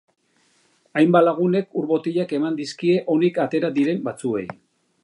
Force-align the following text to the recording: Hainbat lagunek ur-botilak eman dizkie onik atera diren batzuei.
Hainbat 1.01 1.25
lagunek 1.27 1.77
ur-botilak 1.81 2.35
eman 2.39 2.59
dizkie 2.63 2.99
onik 3.17 3.39
atera 3.47 3.73
diren 3.79 4.07
batzuei. 4.11 4.47